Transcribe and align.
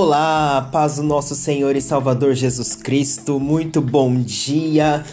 Olá, 0.00 0.68
paz 0.70 0.94
do 0.94 1.02
nosso 1.02 1.34
Senhor 1.34 1.74
e 1.74 1.80
Salvador 1.80 2.32
Jesus 2.32 2.76
Cristo, 2.76 3.40
muito 3.40 3.80
bom 3.80 4.14
dia. 4.14 5.04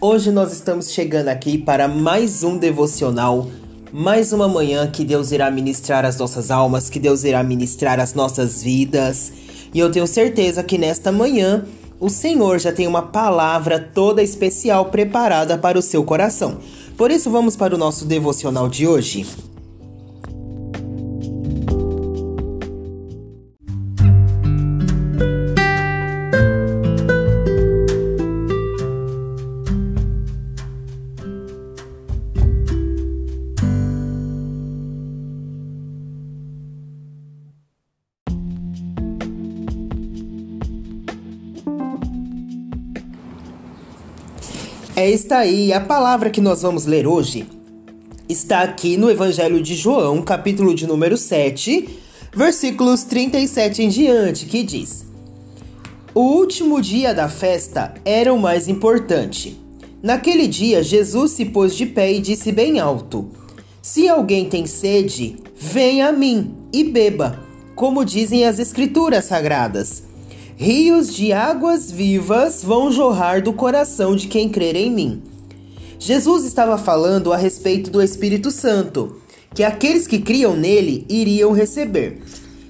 Hoje 0.00 0.32
nós 0.32 0.52
estamos 0.52 0.90
chegando 0.90 1.28
aqui 1.28 1.56
para 1.56 1.86
mais 1.86 2.42
um 2.42 2.58
devocional, 2.58 3.46
mais 3.92 4.32
uma 4.32 4.48
manhã 4.48 4.90
que 4.90 5.04
Deus 5.04 5.30
irá 5.30 5.48
ministrar 5.52 6.04
as 6.04 6.18
nossas 6.18 6.50
almas, 6.50 6.90
que 6.90 6.98
Deus 6.98 7.22
irá 7.22 7.44
ministrar 7.44 8.00
as 8.00 8.12
nossas 8.12 8.60
vidas. 8.60 9.32
E 9.72 9.78
eu 9.78 9.92
tenho 9.92 10.06
certeza 10.08 10.64
que 10.64 10.76
nesta 10.76 11.12
manhã 11.12 11.64
o 12.00 12.10
Senhor 12.10 12.58
já 12.58 12.72
tem 12.72 12.88
uma 12.88 13.02
palavra 13.02 13.78
toda 13.78 14.20
especial 14.20 14.86
preparada 14.86 15.56
para 15.56 15.78
o 15.78 15.82
seu 15.82 16.02
coração. 16.02 16.58
Por 16.96 17.12
isso, 17.12 17.30
vamos 17.30 17.54
para 17.54 17.72
o 17.72 17.78
nosso 17.78 18.04
devocional 18.04 18.68
de 18.68 18.84
hoje. 18.84 19.53
É 44.96 45.10
está 45.10 45.38
aí, 45.38 45.72
a 45.72 45.80
palavra 45.80 46.30
que 46.30 46.40
nós 46.40 46.62
vamos 46.62 46.86
ler 46.86 47.04
hoje 47.04 47.48
está 48.28 48.60
aqui 48.60 48.96
no 48.96 49.10
Evangelho 49.10 49.60
de 49.60 49.74
João, 49.74 50.22
capítulo 50.22 50.72
de 50.72 50.86
número 50.86 51.16
7, 51.16 51.88
versículos 52.32 53.02
37 53.02 53.82
em 53.82 53.88
diante, 53.88 54.46
que 54.46 54.62
diz: 54.62 55.04
O 56.14 56.20
último 56.20 56.80
dia 56.80 57.12
da 57.12 57.28
festa 57.28 57.92
era 58.04 58.32
o 58.32 58.38
mais 58.38 58.68
importante. 58.68 59.60
Naquele 60.00 60.46
dia, 60.46 60.80
Jesus 60.80 61.32
se 61.32 61.46
pôs 61.46 61.74
de 61.74 61.86
pé 61.86 62.12
e 62.12 62.20
disse 62.20 62.52
bem 62.52 62.78
alto: 62.78 63.28
Se 63.82 64.08
alguém 64.08 64.48
tem 64.48 64.64
sede, 64.64 65.34
venha 65.56 66.10
a 66.10 66.12
mim 66.12 66.54
e 66.72 66.84
beba, 66.84 67.40
como 67.74 68.04
dizem 68.04 68.44
as 68.44 68.60
Escrituras 68.60 69.24
sagradas. 69.24 70.04
Rios 70.56 71.12
de 71.12 71.32
águas 71.32 71.90
vivas 71.90 72.62
vão 72.62 72.92
jorrar 72.92 73.42
do 73.42 73.52
coração 73.52 74.14
de 74.14 74.28
quem 74.28 74.48
crer 74.48 74.76
em 74.76 74.88
mim. 74.88 75.22
Jesus 75.98 76.44
estava 76.44 76.78
falando 76.78 77.32
a 77.32 77.36
respeito 77.36 77.90
do 77.90 78.00
Espírito 78.00 78.52
Santo, 78.52 79.16
que 79.52 79.64
aqueles 79.64 80.06
que 80.06 80.20
criam 80.20 80.54
nele 80.54 81.04
iriam 81.08 81.50
receber. 81.52 82.22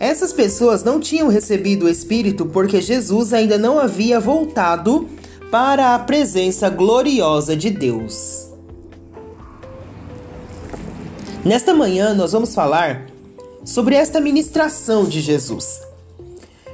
Essas 0.00 0.32
pessoas 0.32 0.82
não 0.82 0.98
tinham 0.98 1.28
recebido 1.28 1.84
o 1.84 1.88
Espírito 1.88 2.46
porque 2.46 2.80
Jesus 2.80 3.34
ainda 3.34 3.58
não 3.58 3.78
havia 3.78 4.18
voltado 4.18 5.06
para 5.50 5.94
a 5.94 5.98
presença 5.98 6.70
gloriosa 6.70 7.54
de 7.54 7.68
Deus. 7.68 8.48
Nesta 11.44 11.74
manhã, 11.74 12.14
nós 12.14 12.32
vamos 12.32 12.54
falar 12.54 13.06
sobre 13.64 13.94
esta 13.94 14.18
ministração 14.18 15.04
de 15.04 15.20
Jesus. 15.20 15.85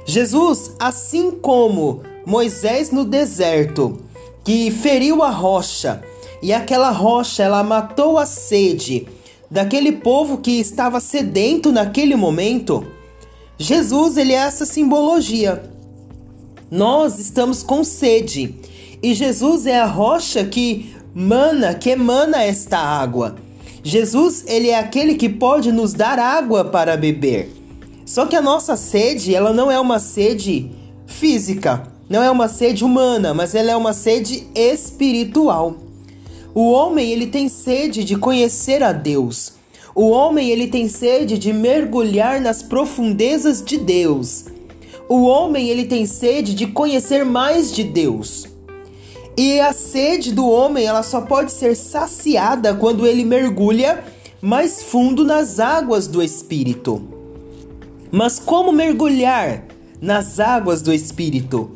Jesus, 0.05 0.71
assim 0.79 1.31
como 1.31 2.01
Moisés 2.25 2.91
no 2.91 3.05
deserto, 3.05 3.99
que 4.43 4.69
feriu 4.71 5.23
a 5.23 5.29
rocha, 5.29 6.01
e 6.41 6.51
aquela 6.51 6.89
rocha 6.89 7.43
ela 7.43 7.63
matou 7.63 8.17
a 8.17 8.25
sede 8.25 9.07
daquele 9.53 9.91
povo 9.91 10.39
que 10.39 10.59
estava 10.59 10.99
sedento 10.99 11.71
naquele 11.71 12.15
momento, 12.15 12.83
Jesus 13.55 14.17
ele 14.17 14.33
é 14.33 14.37
essa 14.37 14.65
simbologia. 14.65 15.63
Nós 16.71 17.19
estamos 17.19 17.61
com 17.61 17.83
sede 17.83 18.55
e 19.01 19.13
Jesus 19.13 19.67
é 19.67 19.79
a 19.79 19.85
rocha 19.85 20.43
que 20.43 20.95
mana, 21.13 21.75
que 21.75 21.91
emana 21.91 22.43
esta 22.43 22.79
água. 22.79 23.35
Jesus 23.83 24.43
ele 24.47 24.69
é 24.69 24.79
aquele 24.79 25.13
que 25.13 25.29
pode 25.29 25.71
nos 25.71 25.93
dar 25.93 26.17
água 26.17 26.65
para 26.65 26.97
beber. 26.97 27.62
Só 28.05 28.25
que 28.25 28.35
a 28.35 28.41
nossa 28.41 28.75
sede, 28.75 29.33
ela 29.33 29.53
não 29.53 29.71
é 29.71 29.79
uma 29.79 29.99
sede 29.99 30.71
física, 31.05 31.83
não 32.09 32.21
é 32.21 32.29
uma 32.29 32.47
sede 32.47 32.83
humana, 32.83 33.33
mas 33.33 33.55
ela 33.55 33.71
é 33.71 33.75
uma 33.75 33.93
sede 33.93 34.47
espiritual. 34.53 35.75
O 36.53 36.71
homem, 36.71 37.11
ele 37.11 37.27
tem 37.27 37.47
sede 37.47 38.03
de 38.03 38.15
conhecer 38.15 38.83
a 38.83 38.91
Deus. 38.91 39.53
O 39.95 40.09
homem, 40.09 40.49
ele 40.49 40.67
tem 40.67 40.87
sede 40.87 41.37
de 41.37 41.53
mergulhar 41.53 42.41
nas 42.41 42.61
profundezas 42.61 43.63
de 43.63 43.77
Deus. 43.77 44.45
O 45.07 45.23
homem, 45.23 45.69
ele 45.69 45.85
tem 45.85 46.05
sede 46.05 46.53
de 46.53 46.67
conhecer 46.67 47.23
mais 47.23 47.73
de 47.73 47.83
Deus. 47.83 48.47
E 49.35 49.59
a 49.59 49.73
sede 49.73 50.31
do 50.31 50.47
homem, 50.47 50.85
ela 50.85 51.01
só 51.01 51.21
pode 51.21 51.51
ser 51.51 51.75
saciada 51.75 52.75
quando 52.75 53.07
ele 53.07 53.23
mergulha 53.23 54.03
mais 54.39 54.83
fundo 54.83 55.23
nas 55.23 55.59
águas 55.59 56.05
do 56.05 56.21
espírito. 56.21 57.22
Mas 58.15 58.37
como 58.37 58.71
mergulhar 58.71 59.63
nas 59.99 60.39
águas 60.39 60.83
do 60.83 60.93
Espírito? 60.93 61.71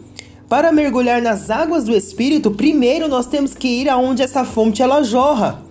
Para 0.47 0.71
mergulhar 0.71 1.19
nas 1.19 1.49
águas 1.49 1.83
do 1.83 1.95
Espírito, 1.95 2.51
primeiro 2.51 3.07
nós 3.07 3.25
temos 3.25 3.55
que 3.55 3.67
ir 3.67 3.89
aonde 3.89 4.21
essa 4.21 4.45
fonte 4.45 4.83
ela 4.83 5.01
jorra. 5.01 5.63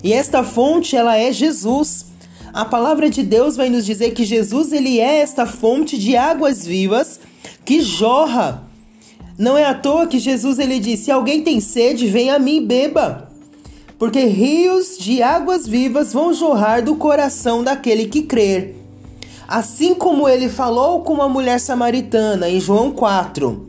E 0.00 0.12
esta 0.12 0.44
fonte 0.44 0.94
ela 0.94 1.16
é 1.18 1.32
Jesus. 1.32 2.06
A 2.52 2.64
palavra 2.64 3.10
de 3.10 3.24
Deus 3.24 3.56
vai 3.56 3.68
nos 3.70 3.84
dizer 3.84 4.12
que 4.12 4.24
Jesus 4.24 4.72
ele 4.72 5.00
é 5.00 5.18
esta 5.18 5.46
fonte 5.46 5.98
de 5.98 6.16
águas 6.16 6.64
vivas 6.64 7.18
que 7.64 7.80
jorra. 7.80 8.62
Não 9.36 9.58
é 9.58 9.64
à 9.64 9.74
toa 9.74 10.06
que 10.06 10.20
Jesus 10.20 10.60
ele 10.60 10.78
disse: 10.78 11.06
"Se 11.06 11.10
alguém 11.10 11.42
tem 11.42 11.58
sede, 11.58 12.06
venha 12.06 12.36
a 12.36 12.38
mim 12.38 12.58
e 12.58 12.66
beba". 12.66 13.32
Porque 13.98 14.26
rios 14.26 14.96
de 14.96 15.24
águas 15.24 15.66
vivas 15.66 16.12
vão 16.12 16.32
jorrar 16.32 16.84
do 16.84 16.94
coração 16.94 17.64
daquele 17.64 18.06
que 18.06 18.22
crer. 18.22 18.81
Assim 19.52 19.94
como 19.94 20.26
ele 20.26 20.48
falou 20.48 21.02
com 21.02 21.12
uma 21.12 21.28
mulher 21.28 21.60
samaritana 21.60 22.48
em 22.48 22.58
João 22.58 22.90
4, 22.90 23.68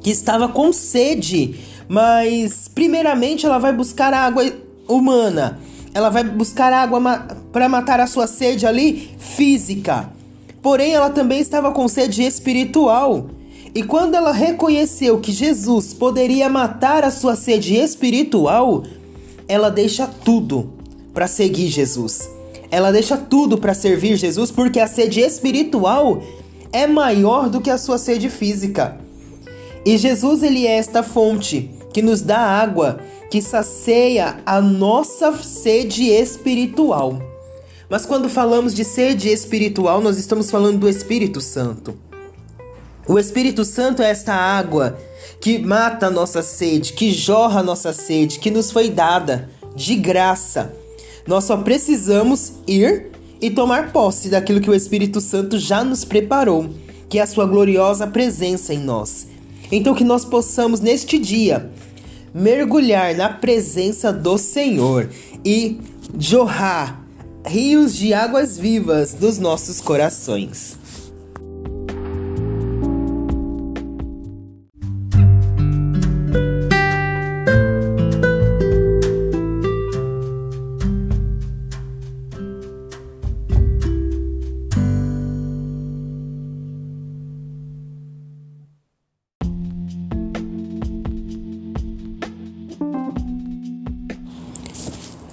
que 0.00 0.10
estava 0.10 0.46
com 0.46 0.72
sede, 0.72 1.58
mas 1.88 2.68
primeiramente 2.72 3.44
ela 3.44 3.58
vai 3.58 3.72
buscar 3.72 4.14
água 4.14 4.44
humana. 4.86 5.58
Ela 5.92 6.08
vai 6.08 6.22
buscar 6.22 6.72
água 6.72 7.00
ma 7.00 7.18
para 7.52 7.68
matar 7.68 7.98
a 7.98 8.06
sua 8.06 8.28
sede 8.28 8.64
ali 8.64 9.10
física. 9.18 10.08
Porém, 10.62 10.92
ela 10.92 11.10
também 11.10 11.40
estava 11.40 11.72
com 11.72 11.88
sede 11.88 12.22
espiritual. 12.22 13.26
E 13.74 13.82
quando 13.82 14.14
ela 14.14 14.30
reconheceu 14.30 15.18
que 15.18 15.32
Jesus 15.32 15.92
poderia 15.92 16.48
matar 16.48 17.02
a 17.02 17.10
sua 17.10 17.34
sede 17.34 17.74
espiritual, 17.74 18.84
ela 19.48 19.68
deixa 19.68 20.06
tudo 20.06 20.72
para 21.12 21.26
seguir 21.26 21.66
Jesus. 21.66 22.30
Ela 22.72 22.90
deixa 22.90 23.18
tudo 23.18 23.58
para 23.58 23.74
servir 23.74 24.16
Jesus 24.16 24.50
porque 24.50 24.80
a 24.80 24.86
sede 24.86 25.20
espiritual 25.20 26.22
é 26.72 26.86
maior 26.86 27.50
do 27.50 27.60
que 27.60 27.68
a 27.68 27.76
sua 27.76 27.98
sede 27.98 28.30
física. 28.30 28.96
E 29.84 29.98
Jesus 29.98 30.42
ele 30.42 30.66
é 30.66 30.78
esta 30.78 31.02
fonte 31.02 31.70
que 31.92 32.00
nos 32.00 32.22
dá 32.22 32.38
água, 32.38 32.98
que 33.30 33.42
sacia 33.42 34.38
a 34.46 34.58
nossa 34.62 35.36
sede 35.36 36.04
espiritual. 36.04 37.20
Mas 37.90 38.06
quando 38.06 38.30
falamos 38.30 38.74
de 38.74 38.84
sede 38.84 39.28
espiritual, 39.28 40.00
nós 40.00 40.16
estamos 40.16 40.50
falando 40.50 40.78
do 40.78 40.88
Espírito 40.88 41.42
Santo. 41.42 41.94
O 43.06 43.18
Espírito 43.18 43.66
Santo 43.66 44.00
é 44.00 44.08
esta 44.08 44.32
água 44.32 44.96
que 45.42 45.58
mata 45.58 46.06
a 46.06 46.10
nossa 46.10 46.42
sede, 46.42 46.94
que 46.94 47.12
jorra 47.12 47.60
a 47.60 47.62
nossa 47.62 47.92
sede, 47.92 48.38
que 48.38 48.50
nos 48.50 48.70
foi 48.70 48.88
dada 48.88 49.50
de 49.76 49.94
graça 49.94 50.80
nós 51.26 51.44
só 51.44 51.56
precisamos 51.56 52.54
ir 52.66 53.10
e 53.40 53.50
tomar 53.50 53.92
posse 53.92 54.28
daquilo 54.28 54.60
que 54.60 54.70
o 54.70 54.74
Espírito 54.74 55.20
Santo 55.20 55.58
já 55.58 55.82
nos 55.82 56.04
preparou, 56.04 56.70
que 57.08 57.18
é 57.18 57.22
a 57.22 57.26
sua 57.26 57.46
gloriosa 57.46 58.06
presença 58.06 58.72
em 58.72 58.78
nós. 58.78 59.26
Então 59.70 59.94
que 59.94 60.04
nós 60.04 60.24
possamos 60.24 60.80
neste 60.80 61.18
dia 61.18 61.70
mergulhar 62.34 63.14
na 63.14 63.28
presença 63.28 64.12
do 64.12 64.38
Senhor 64.38 65.08
e 65.44 65.78
jorrar 66.18 67.02
rios 67.46 67.94
de 67.94 68.14
águas 68.14 68.56
vivas 68.56 69.14
dos 69.14 69.38
nossos 69.38 69.80
corações. 69.80 70.78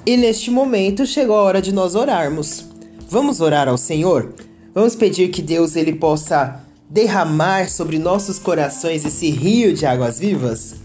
E 0.09 0.17
neste 0.17 0.49
momento 0.49 1.05
chegou 1.05 1.35
a 1.35 1.43
hora 1.43 1.61
de 1.61 1.71
nós 1.71 1.93
orarmos. 1.93 2.65
Vamos 3.07 3.39
orar 3.39 3.67
ao 3.67 3.77
Senhor? 3.77 4.33
Vamos 4.73 4.95
pedir 4.95 5.29
que 5.29 5.39
Deus 5.39 5.75
ele 5.75 5.93
possa 5.93 6.63
derramar 6.89 7.69
sobre 7.69 7.99
nossos 7.99 8.39
corações 8.39 9.05
esse 9.05 9.29
rio 9.29 9.71
de 9.71 9.85
águas 9.85 10.17
vivas? 10.17 10.77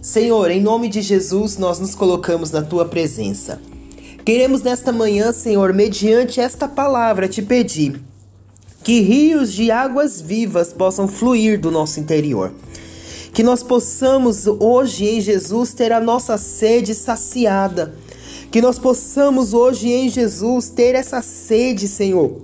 Senhor, 0.00 0.50
em 0.50 0.62
nome 0.62 0.88
de 0.88 1.02
Jesus, 1.02 1.58
nós 1.58 1.78
nos 1.78 1.94
colocamos 1.94 2.50
na 2.50 2.62
tua 2.62 2.86
presença. 2.86 3.60
Queremos 4.24 4.62
nesta 4.62 4.90
manhã, 4.90 5.30
Senhor, 5.30 5.74
mediante 5.74 6.40
esta 6.40 6.66
palavra, 6.66 7.28
te 7.28 7.42
pedir 7.42 8.00
que 8.82 9.00
rios 9.00 9.52
de 9.52 9.70
águas 9.70 10.22
vivas 10.22 10.72
possam 10.72 11.06
fluir 11.06 11.60
do 11.60 11.70
nosso 11.70 12.00
interior. 12.00 12.50
Que 13.30 13.42
nós 13.42 13.62
possamos 13.62 14.46
hoje 14.46 15.04
em 15.04 15.20
Jesus 15.20 15.74
ter 15.74 15.92
a 15.92 16.00
nossa 16.00 16.38
sede 16.38 16.94
saciada. 16.94 18.02
Que 18.54 18.62
nós 18.62 18.78
possamos 18.78 19.52
hoje 19.52 19.90
em 19.90 20.08
Jesus 20.08 20.68
ter 20.68 20.94
essa 20.94 21.20
sede, 21.20 21.88
Senhor, 21.88 22.42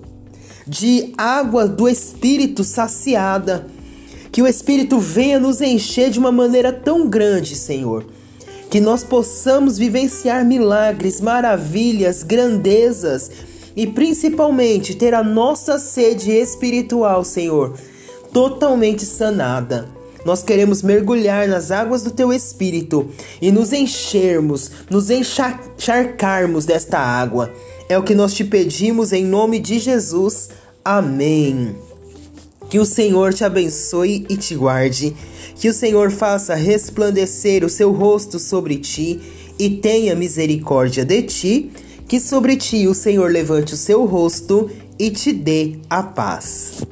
de 0.66 1.12
água 1.16 1.68
do 1.68 1.88
Espírito 1.88 2.64
saciada. 2.64 3.68
Que 4.32 4.42
o 4.42 4.46
Espírito 4.48 4.98
venha 4.98 5.38
nos 5.38 5.60
encher 5.60 6.10
de 6.10 6.18
uma 6.18 6.32
maneira 6.32 6.72
tão 6.72 7.08
grande, 7.08 7.54
Senhor 7.54 8.04
que 8.68 8.80
nós 8.80 9.04
possamos 9.04 9.78
vivenciar 9.78 10.44
milagres, 10.44 11.20
maravilhas, 11.20 12.22
grandezas 12.24 13.30
e 13.76 13.84
principalmente 13.84 14.94
ter 14.94 15.12
a 15.12 15.24
nossa 15.24 15.76
sede 15.76 16.30
espiritual, 16.30 17.24
Senhor, 17.24 17.76
totalmente 18.32 19.04
sanada. 19.04 19.88
Nós 20.24 20.42
queremos 20.42 20.82
mergulhar 20.82 21.48
nas 21.48 21.70
águas 21.70 22.02
do 22.02 22.10
teu 22.10 22.32
espírito 22.32 23.08
e 23.40 23.50
nos 23.50 23.72
enchermos, 23.72 24.70
nos 24.90 25.10
encharcarmos 25.10 26.64
desta 26.64 26.98
água. 26.98 27.52
É 27.88 27.98
o 27.98 28.02
que 28.02 28.14
nós 28.14 28.34
te 28.34 28.44
pedimos 28.44 29.12
em 29.12 29.24
nome 29.24 29.58
de 29.58 29.78
Jesus. 29.78 30.50
Amém. 30.84 31.74
Que 32.68 32.78
o 32.78 32.86
Senhor 32.86 33.34
te 33.34 33.44
abençoe 33.44 34.24
e 34.28 34.36
te 34.36 34.54
guarde. 34.54 35.16
Que 35.56 35.68
o 35.68 35.74
Senhor 35.74 36.10
faça 36.10 36.54
resplandecer 36.54 37.64
o 37.64 37.68
seu 37.68 37.90
rosto 37.90 38.38
sobre 38.38 38.76
ti 38.78 39.20
e 39.58 39.70
tenha 39.70 40.14
misericórdia 40.14 41.04
de 41.04 41.22
ti. 41.22 41.70
Que 42.06 42.20
sobre 42.20 42.56
ti 42.56 42.86
o 42.86 42.94
Senhor 42.94 43.30
levante 43.30 43.74
o 43.74 43.76
seu 43.76 44.04
rosto 44.04 44.70
e 44.98 45.10
te 45.10 45.32
dê 45.32 45.76
a 45.88 46.02
paz. 46.02 46.82